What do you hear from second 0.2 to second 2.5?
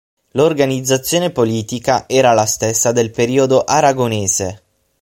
L'organizzazione politica era la